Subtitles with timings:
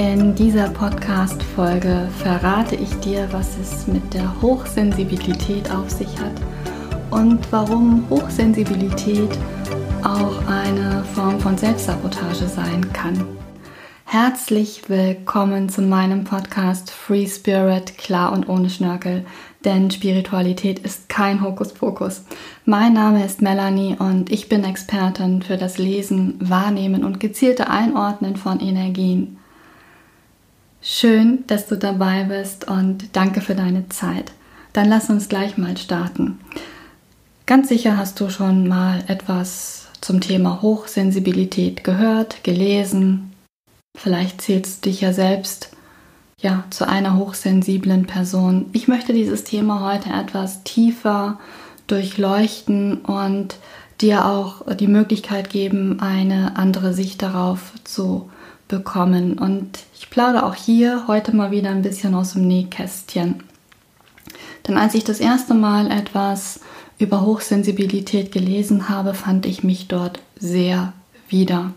[0.00, 6.32] In dieser Podcast-Folge verrate ich dir, was es mit der Hochsensibilität auf sich hat
[7.10, 9.28] und warum Hochsensibilität
[10.02, 13.26] auch eine Form von Selbstsabotage sein kann.
[14.06, 19.26] Herzlich willkommen zu meinem Podcast Free Spirit, klar und ohne Schnörkel,
[19.66, 22.24] denn Spiritualität ist kein Hokuspokus.
[22.64, 28.36] Mein Name ist Melanie und ich bin Expertin für das Lesen, Wahrnehmen und gezielte Einordnen
[28.36, 29.36] von Energien.
[30.82, 34.32] Schön, dass du dabei bist und danke für deine Zeit.
[34.72, 36.40] Dann lass uns gleich mal starten.
[37.44, 43.32] Ganz sicher hast du schon mal etwas zum Thema Hochsensibilität gehört, gelesen.
[43.94, 45.70] Vielleicht zählst du dich ja selbst
[46.40, 48.70] ja zu einer hochsensiblen Person.
[48.72, 51.38] Ich möchte dieses Thema heute etwas tiefer
[51.88, 53.56] durchleuchten und
[54.00, 58.30] dir auch die Möglichkeit geben, eine andere Sicht darauf zu
[58.70, 59.38] bekommen.
[59.38, 63.42] Und ich plaudere auch hier heute mal wieder ein bisschen aus dem Nähkästchen.
[64.66, 66.60] Denn als ich das erste Mal etwas
[66.98, 70.92] über Hochsensibilität gelesen habe, fand ich mich dort sehr
[71.28, 71.72] wieder.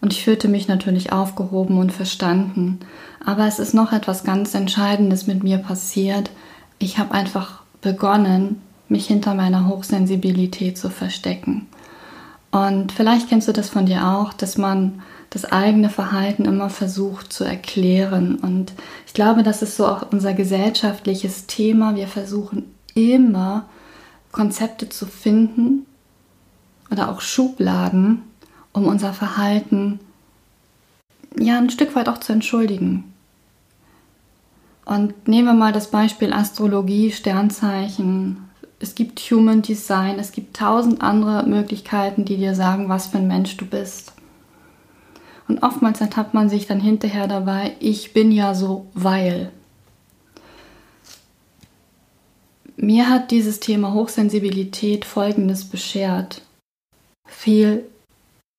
[0.00, 2.78] Und ich fühlte mich natürlich aufgehoben und verstanden.
[3.24, 6.30] Aber es ist noch etwas ganz Entscheidendes mit mir passiert.
[6.78, 11.66] Ich habe einfach begonnen, mich hinter meiner Hochsensibilität zu verstecken.
[12.52, 17.32] Und vielleicht kennst du das von dir auch, dass man das eigene Verhalten immer versucht
[17.32, 18.36] zu erklären.
[18.36, 18.72] Und
[19.06, 21.96] ich glaube, das ist so auch unser gesellschaftliches Thema.
[21.96, 23.68] Wir versuchen immer
[24.32, 25.86] Konzepte zu finden
[26.90, 28.22] oder auch Schubladen,
[28.72, 30.00] um unser Verhalten
[31.38, 33.12] ja ein Stück weit auch zu entschuldigen.
[34.84, 38.48] Und nehmen wir mal das Beispiel Astrologie, Sternzeichen.
[38.78, 43.26] Es gibt Human Design, es gibt tausend andere Möglichkeiten, die dir sagen, was für ein
[43.26, 44.12] Mensch du bist.
[45.48, 49.52] Und oftmals ertappt man sich dann hinterher dabei, ich bin ja so, weil.
[52.76, 56.42] Mir hat dieses Thema Hochsensibilität Folgendes beschert.
[57.26, 57.86] Viel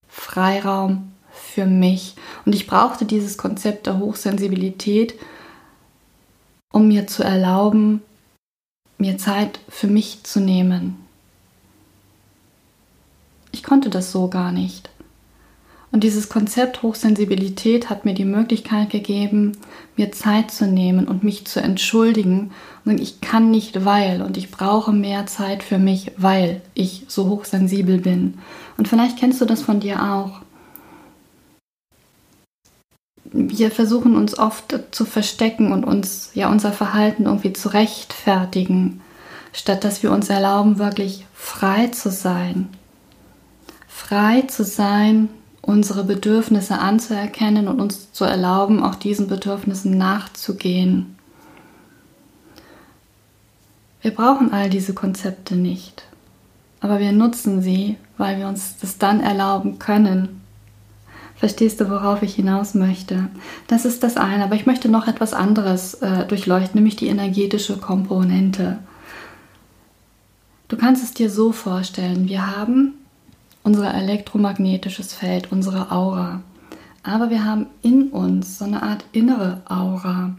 [0.07, 2.15] Freiraum für mich.
[2.45, 5.15] Und ich brauchte dieses Konzept der Hochsensibilität,
[6.71, 8.01] um mir zu erlauben,
[8.97, 10.97] mir Zeit für mich zu nehmen.
[13.51, 14.89] Ich konnte das so gar nicht.
[15.97, 19.53] Und dieses Konzept Hochsensibilität hat mir die Möglichkeit gegeben,
[19.95, 22.51] mir Zeit zu nehmen und mich zu entschuldigen.
[22.85, 27.27] Und ich kann nicht, weil und ich brauche mehr Zeit für mich, weil ich so
[27.29, 28.37] hochsensibel bin.
[28.77, 30.41] Und vielleicht kennst du das von dir auch.
[33.31, 39.01] Wir versuchen uns oft zu verstecken und uns ja unser Verhalten irgendwie zu rechtfertigen,
[39.51, 42.69] statt dass wir uns erlauben, wirklich frei zu sein.
[43.87, 45.29] Frei zu sein
[45.67, 51.17] unsere Bedürfnisse anzuerkennen und uns zu erlauben, auch diesen Bedürfnissen nachzugehen.
[54.01, 56.03] Wir brauchen all diese Konzepte nicht,
[56.79, 60.41] aber wir nutzen sie, weil wir uns das dann erlauben können.
[61.35, 63.27] Verstehst du, worauf ich hinaus möchte?
[63.67, 67.77] Das ist das eine, aber ich möchte noch etwas anderes äh, durchleuchten, nämlich die energetische
[67.77, 68.79] Komponente.
[70.69, 72.93] Du kannst es dir so vorstellen, wir haben
[73.67, 76.41] unser elektromagnetisches Feld, unsere Aura.
[77.03, 80.37] Aber wir haben in uns so eine Art innere Aura.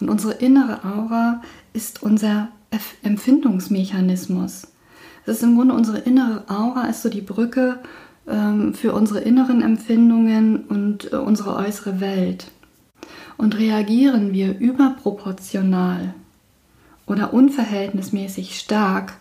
[0.00, 1.42] Und unsere innere Aura
[1.74, 2.48] ist unser
[3.02, 4.68] Empfindungsmechanismus.
[5.26, 7.80] Es ist im Grunde unsere innere Aura, ist so die Brücke
[8.26, 12.50] ähm, für unsere inneren Empfindungen und äh, unsere äußere Welt.
[13.36, 16.14] Und reagieren wir überproportional
[17.04, 19.19] oder unverhältnismäßig stark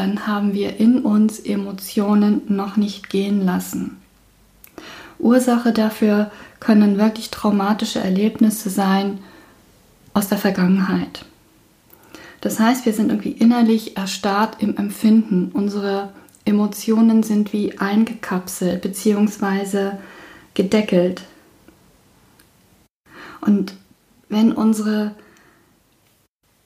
[0.00, 3.98] dann haben wir in uns Emotionen noch nicht gehen lassen.
[5.18, 9.18] Ursache dafür können wirklich traumatische Erlebnisse sein
[10.14, 11.26] aus der Vergangenheit.
[12.40, 15.50] Das heißt, wir sind irgendwie innerlich erstarrt im Empfinden.
[15.52, 16.14] Unsere
[16.46, 19.98] Emotionen sind wie eingekapselt bzw.
[20.54, 21.24] gedeckelt.
[23.42, 23.74] Und
[24.30, 25.14] wenn unsere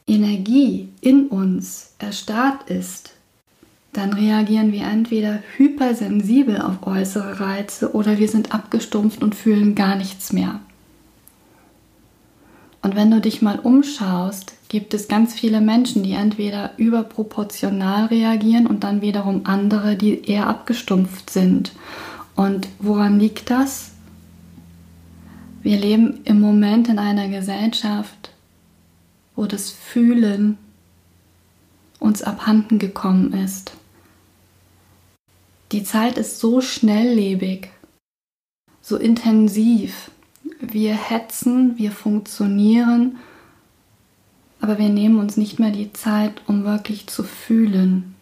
[0.06, 3.13] Energie in uns erstarrt ist,
[3.96, 9.96] dann reagieren wir entweder hypersensibel auf äußere Reize oder wir sind abgestumpft und fühlen gar
[9.96, 10.60] nichts mehr.
[12.82, 18.66] Und wenn du dich mal umschaust, gibt es ganz viele Menschen, die entweder überproportional reagieren
[18.66, 21.72] und dann wiederum andere, die eher abgestumpft sind.
[22.34, 23.92] Und woran liegt das?
[25.62, 28.32] Wir leben im Moment in einer Gesellschaft,
[29.34, 30.58] wo das Fühlen
[32.00, 33.72] uns abhanden gekommen ist.
[35.74, 37.68] Die Zeit ist so schnelllebig,
[38.80, 40.12] so intensiv.
[40.60, 43.16] wir hetzen, wir funktionieren,
[44.60, 48.14] aber wir nehmen uns nicht mehr die Zeit, um wirklich zu fühlen.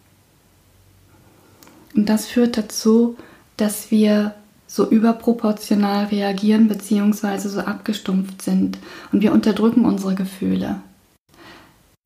[1.93, 3.17] Und das führt dazu,
[3.55, 4.33] dass wir
[4.65, 7.37] so überproportional reagieren bzw.
[7.37, 8.79] so abgestumpft sind
[9.11, 10.81] und wir unterdrücken unsere Gefühle.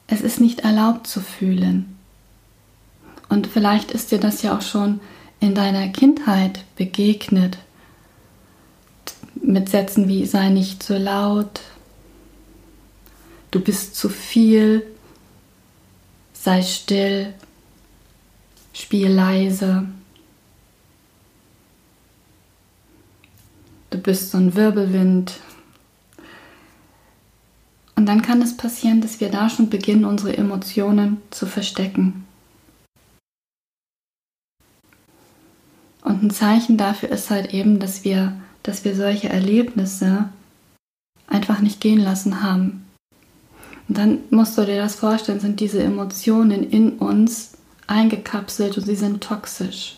[0.07, 1.95] Es ist nicht erlaubt zu fühlen.
[3.29, 4.99] Und vielleicht ist dir das ja auch schon
[5.39, 7.57] in deiner Kindheit begegnet.
[9.35, 11.61] Mit Sätzen wie sei nicht so laut,
[13.51, 14.85] du bist zu viel,
[16.33, 17.33] sei still,
[18.73, 19.87] spiel leise.
[23.89, 25.39] Du bist so ein Wirbelwind.
[27.95, 32.26] Und dann kann es passieren, dass wir da schon beginnen, unsere Emotionen zu verstecken.
[36.17, 38.33] Und ein Zeichen dafür ist halt eben, dass wir,
[38.63, 40.29] dass wir solche Erlebnisse
[41.27, 42.87] einfach nicht gehen lassen haben.
[43.87, 47.53] Und dann musst du dir das vorstellen, sind diese Emotionen in uns
[47.85, 49.97] eingekapselt und sie sind toxisch.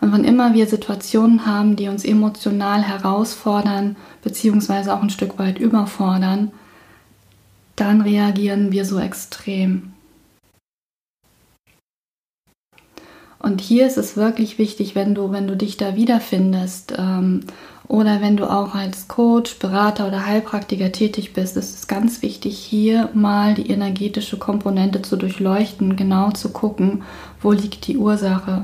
[0.00, 5.58] Und wann immer wir Situationen haben, die uns emotional herausfordern, beziehungsweise auch ein Stück weit
[5.58, 6.52] überfordern,
[7.74, 9.93] dann reagieren wir so extrem.
[13.44, 17.40] Und hier ist es wirklich wichtig, wenn du, wenn du dich da wiederfindest ähm,
[17.86, 22.56] oder wenn du auch als Coach, Berater oder Heilpraktiker tätig bist, ist es ganz wichtig,
[22.56, 27.02] hier mal die energetische Komponente zu durchleuchten, genau zu gucken,
[27.42, 28.62] wo liegt die Ursache.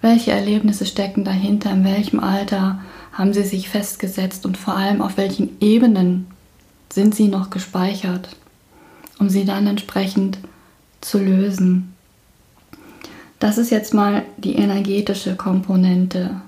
[0.00, 2.80] Welche Erlebnisse stecken dahinter, in welchem Alter
[3.12, 6.26] haben sie sich festgesetzt und vor allem auf welchen Ebenen
[6.90, 8.34] sind sie noch gespeichert,
[9.18, 10.38] um sie dann entsprechend
[11.02, 11.92] zu lösen.
[13.38, 16.40] Das ist jetzt mal die energetische Komponente.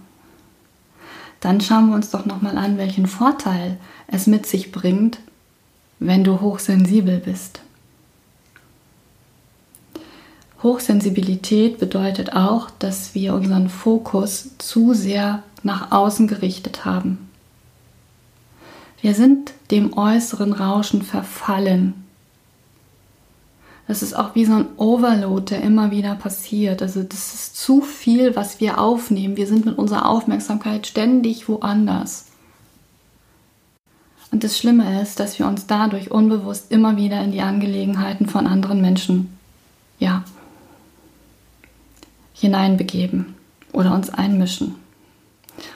[1.41, 3.79] Dann schauen wir uns doch nochmal an, welchen Vorteil
[4.09, 5.19] es mit sich bringt,
[5.99, 7.61] wenn du hochsensibel bist.
[10.63, 17.31] Hochsensibilität bedeutet auch, dass wir unseren Fokus zu sehr nach außen gerichtet haben.
[19.01, 21.95] Wir sind dem äußeren Rauschen verfallen
[23.91, 26.81] das ist auch wie so ein Overload, der immer wieder passiert.
[26.81, 29.37] Also das ist zu viel, was wir aufnehmen.
[29.37, 32.27] Wir sind mit unserer Aufmerksamkeit ständig woanders.
[34.31, 38.47] Und das Schlimme ist, dass wir uns dadurch unbewusst immer wieder in die Angelegenheiten von
[38.47, 39.37] anderen Menschen,
[39.99, 40.23] ja,
[42.33, 43.35] hineinbegeben
[43.73, 44.77] oder uns einmischen.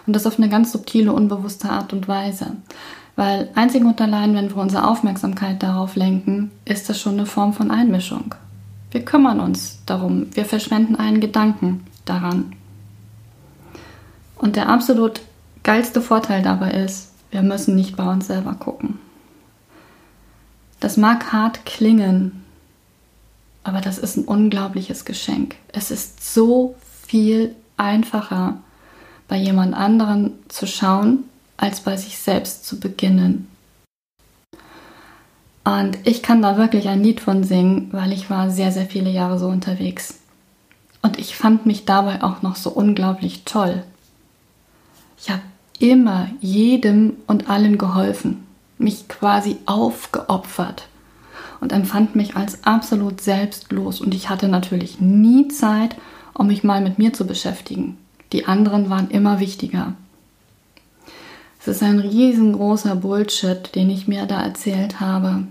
[0.06, 2.52] Und das auf eine ganz subtile, unbewusste Art und Weise.
[3.16, 7.52] Weil einzig und allein, wenn wir unsere Aufmerksamkeit darauf lenken, ist das schon eine Form
[7.52, 8.34] von Einmischung.
[8.90, 12.54] Wir kümmern uns darum, wir verschwenden einen Gedanken daran.
[14.36, 15.20] Und der absolut
[15.62, 18.98] geilste Vorteil dabei ist, wir müssen nicht bei uns selber gucken.
[20.80, 22.44] Das mag hart klingen,
[23.62, 25.56] aber das ist ein unglaubliches Geschenk.
[25.72, 26.74] Es ist so
[27.06, 28.58] viel einfacher,
[29.26, 31.24] bei jemand anderen zu schauen,
[31.56, 33.48] als bei sich selbst zu beginnen.
[35.64, 39.10] Und ich kann da wirklich ein Lied von singen, weil ich war sehr, sehr viele
[39.10, 40.20] Jahre so unterwegs.
[41.00, 43.82] Und ich fand mich dabei auch noch so unglaublich toll.
[45.18, 45.42] Ich habe
[45.78, 48.46] immer jedem und allen geholfen,
[48.78, 50.86] mich quasi aufgeopfert
[51.60, 54.00] und empfand mich als absolut selbstlos.
[54.00, 55.96] Und ich hatte natürlich nie Zeit,
[56.34, 57.96] um mich mal mit mir zu beschäftigen.
[58.32, 59.94] Die anderen waren immer wichtiger.
[61.66, 65.44] Es ist ein riesengroßer Bullshit, den ich mir da erzählt habe.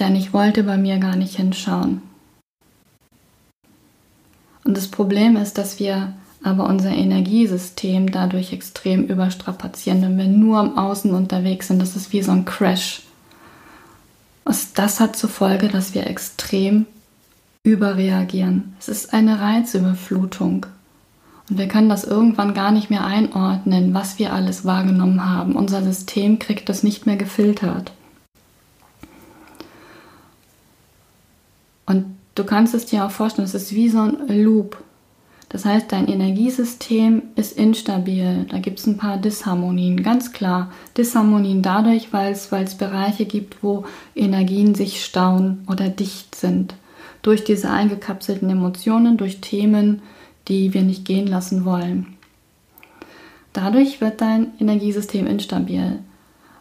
[0.00, 2.02] Denn ich wollte bei mir gar nicht hinschauen.
[4.64, 10.60] Und das Problem ist, dass wir aber unser Energiesystem dadurch extrem überstrapazieren, wenn wir nur
[10.60, 11.80] im Außen unterwegs sind.
[11.80, 13.02] Das ist wie so ein Crash.
[14.44, 16.86] Und das hat zur Folge, dass wir extrem
[17.62, 18.74] überreagieren.
[18.80, 20.66] Es ist eine Reizüberflutung.
[21.50, 25.56] Und wir können das irgendwann gar nicht mehr einordnen, was wir alles wahrgenommen haben.
[25.56, 27.92] Unser System kriegt das nicht mehr gefiltert.
[31.86, 34.82] Und du kannst es dir auch vorstellen, es ist wie so ein Loop.
[35.50, 38.46] Das heißt, dein Energiesystem ist instabil.
[38.50, 40.72] Da gibt es ein paar Disharmonien, ganz klar.
[40.96, 43.84] Disharmonien dadurch, weil es, Bereiche gibt, wo
[44.16, 46.74] Energien sich stauen oder dicht sind.
[47.22, 50.02] Durch diese eingekapselten Emotionen, durch Themen,
[50.48, 52.16] die wir nicht gehen lassen wollen.
[53.52, 56.00] Dadurch wird dein Energiesystem instabil.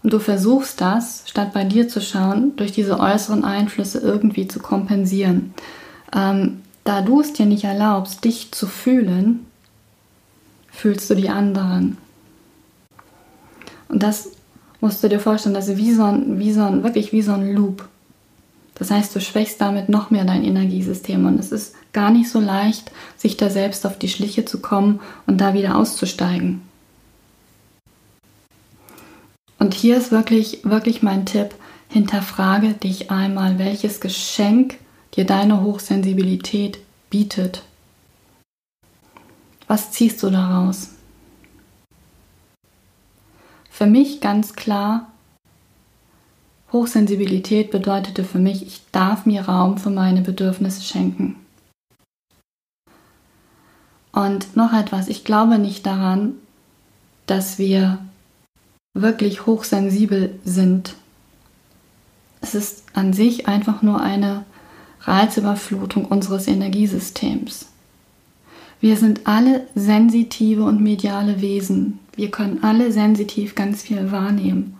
[0.03, 4.59] Und du versuchst das, statt bei dir zu schauen, durch diese äußeren Einflüsse irgendwie zu
[4.59, 5.53] kompensieren.
[6.13, 9.45] Ähm, da du es dir nicht erlaubst, dich zu fühlen,
[10.71, 11.97] fühlst du die anderen.
[13.87, 14.31] Und das
[14.81, 17.31] musst du dir vorstellen, das ist wie so ein, wie so ein, wirklich wie so
[17.31, 17.87] ein Loop.
[18.75, 22.39] Das heißt, du schwächst damit noch mehr dein Energiesystem und es ist gar nicht so
[22.39, 26.61] leicht, sich da selbst auf die Schliche zu kommen und da wieder auszusteigen.
[29.59, 31.55] Und hier ist wirklich, wirklich mein Tipp,
[31.87, 34.77] hinterfrage dich einmal, welches Geschenk
[35.15, 37.63] dir deine Hochsensibilität bietet.
[39.67, 40.89] Was ziehst du daraus?
[43.69, 45.11] Für mich ganz klar,
[46.71, 51.42] Hochsensibilität bedeutete für mich, ich darf mir Raum für meine Bedürfnisse schenken.
[54.13, 56.35] Und noch etwas, ich glaube nicht daran,
[57.25, 57.97] dass wir
[58.93, 60.95] wirklich hochsensibel sind.
[62.39, 64.45] Es ist an sich einfach nur eine
[65.01, 67.65] Reizüberflutung unseres Energiesystems.
[68.79, 71.99] Wir sind alle sensitive und mediale Wesen.
[72.15, 74.77] Wir können alle sensitiv ganz viel wahrnehmen.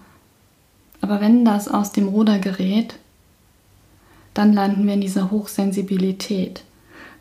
[1.02, 2.96] Aber wenn das aus dem Ruder gerät,
[4.34, 6.64] dann landen wir in dieser Hochsensibilität.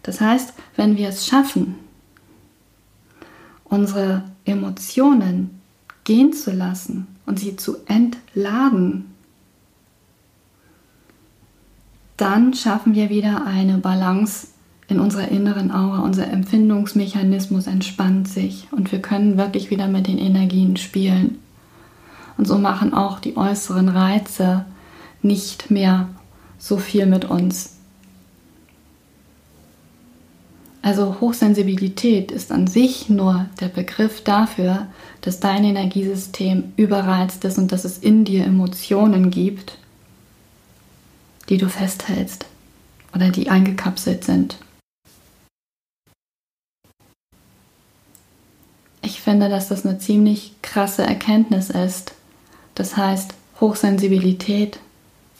[0.03, 1.77] Das heißt, wenn wir es schaffen,
[3.73, 5.63] unsere Emotionen
[6.05, 9.07] gehen zu lassen und sie zu entladen,
[12.19, 14.49] dann schaffen wir wieder eine Balance
[14.89, 16.01] in unserer inneren Aura.
[16.01, 21.39] Unser Empfindungsmechanismus entspannt sich und wir können wirklich wieder mit den Energien spielen.
[22.37, 24.67] Und so machen auch die äußeren Reize
[25.23, 26.11] nicht mehr
[26.59, 27.79] so viel mit uns.
[30.83, 34.89] Also Hochsensibilität ist an sich nur der Begriff dafür,
[35.21, 39.79] dass dein Energiesystem überreizt ist und dass es in dir Emotionen gibt,
[41.49, 42.47] die du festhältst
[43.15, 44.59] oder die eingekapselt sind.
[49.03, 52.15] Ich finde, dass das eine ziemlich krasse Erkenntnis ist.
[52.75, 54.81] Das heißt, Hochsensibilität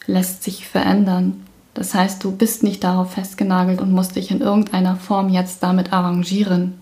[0.07, 1.45] lässt sich verändern.
[1.75, 5.93] Das heißt, du bist nicht darauf festgenagelt und musst dich in irgendeiner Form jetzt damit
[5.93, 6.79] arrangieren.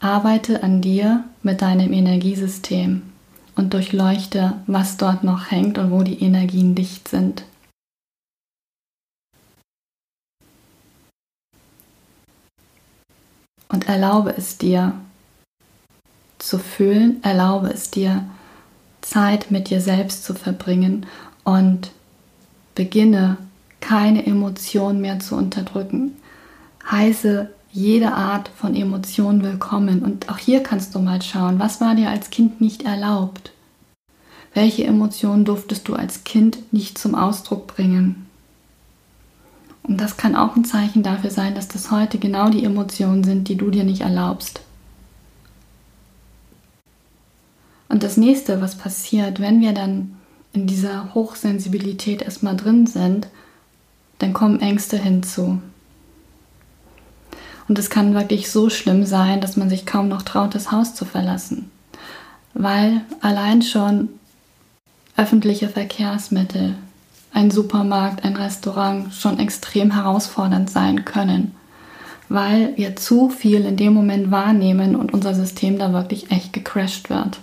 [0.00, 3.02] Arbeite an dir mit deinem Energiesystem
[3.54, 7.44] und durchleuchte, was dort noch hängt und wo die Energien dicht sind.
[13.68, 14.94] Und erlaube es dir
[16.38, 18.28] zu fühlen, erlaube es dir
[19.00, 21.06] Zeit mit dir selbst zu verbringen
[21.44, 21.92] und
[22.74, 23.36] beginne
[23.80, 26.12] keine Emotion mehr zu unterdrücken.
[26.90, 30.02] Heiße jede Art von Emotion willkommen.
[30.02, 33.52] Und auch hier kannst du mal schauen, was war dir als Kind nicht erlaubt?
[34.54, 38.26] Welche Emotionen durftest du als Kind nicht zum Ausdruck bringen?
[39.82, 43.48] Und das kann auch ein Zeichen dafür sein, dass das heute genau die Emotionen sind,
[43.48, 44.60] die du dir nicht erlaubst.
[47.88, 50.16] Und das nächste, was passiert, wenn wir dann
[50.52, 53.28] in dieser Hochsensibilität erstmal drin sind,
[54.18, 55.60] dann kommen Ängste hinzu.
[57.68, 60.94] Und es kann wirklich so schlimm sein, dass man sich kaum noch traut, das Haus
[60.94, 61.70] zu verlassen.
[62.54, 64.10] Weil allein schon
[65.16, 66.74] öffentliche Verkehrsmittel,
[67.32, 71.54] ein Supermarkt, ein Restaurant schon extrem herausfordernd sein können,
[72.28, 77.08] weil wir zu viel in dem Moment wahrnehmen und unser System da wirklich echt gecrashed
[77.10, 77.40] wird.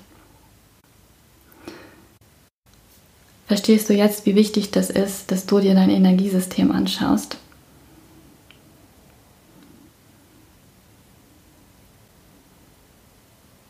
[3.50, 7.38] Verstehst du jetzt, wie wichtig das ist, dass du dir dein Energiesystem anschaust?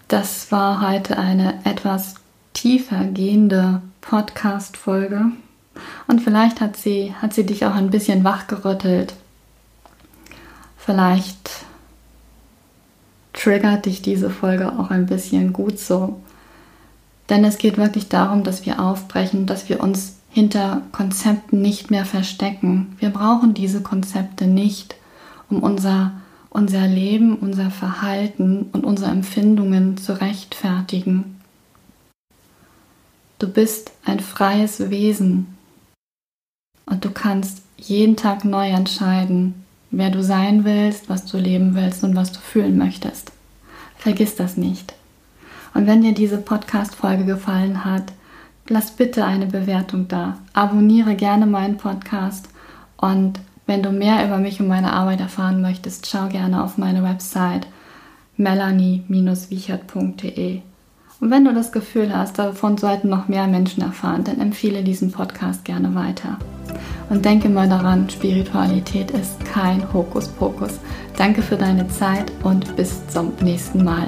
[0.09, 2.15] Das war heute eine etwas
[2.51, 5.31] tiefer gehende Podcast-Folge.
[6.07, 9.13] Und vielleicht hat sie, hat sie dich auch ein bisschen wachgerüttelt.
[10.77, 11.51] Vielleicht
[13.31, 16.19] triggert dich diese Folge auch ein bisschen gut so.
[17.29, 22.05] Denn es geht wirklich darum, dass wir aufbrechen, dass wir uns hinter Konzepten nicht mehr
[22.05, 22.95] verstecken.
[22.99, 24.95] Wir brauchen diese Konzepte nicht,
[25.49, 26.11] um unser
[26.49, 31.39] unser Leben, unser Verhalten und unsere Empfindungen zu rechtfertigen.
[33.37, 35.57] Du bist ein freies Wesen
[36.85, 42.03] und du kannst jeden Tag neu entscheiden, wer du sein willst, was du leben willst
[42.03, 43.31] und was du fühlen möchtest.
[43.97, 44.93] Vergiss das nicht.
[45.73, 48.11] Und wenn dir diese Podcast-Folge gefallen hat,
[48.67, 50.37] lass bitte eine Bewertung da.
[50.53, 52.49] Abonniere gerne meinen Podcast
[52.97, 57.03] und wenn du mehr über mich und meine Arbeit erfahren möchtest, schau gerne auf meine
[57.03, 57.67] Website
[58.35, 60.63] melanie-wiechert.de.
[61.19, 65.11] Und wenn du das Gefühl hast, davon sollten noch mehr Menschen erfahren, dann empfehle diesen
[65.11, 66.37] Podcast gerne weiter.
[67.09, 70.79] Und denke mal daran, Spiritualität ist kein Hokuspokus.
[71.17, 74.07] Danke für deine Zeit und bis zum nächsten Mal.